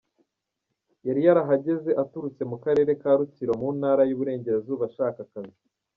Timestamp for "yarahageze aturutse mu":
1.27-2.57